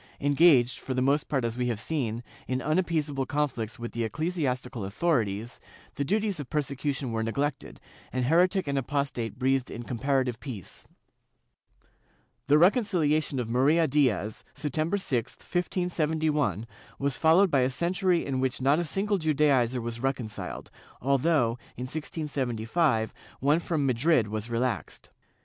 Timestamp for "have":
1.67-1.79